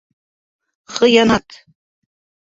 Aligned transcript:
Хыянат! 0.93 1.47